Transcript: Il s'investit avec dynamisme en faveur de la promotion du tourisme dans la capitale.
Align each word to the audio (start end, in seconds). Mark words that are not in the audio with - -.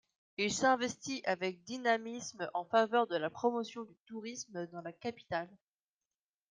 Il 0.39 0.51
s'investit 0.51 1.21
avec 1.25 1.61
dynamisme 1.61 2.49
en 2.55 2.65
faveur 2.65 3.05
de 3.05 3.15
la 3.17 3.29
promotion 3.29 3.83
du 3.83 3.93
tourisme 4.07 4.65
dans 4.71 4.81
la 4.81 4.93
capitale. 4.93 5.55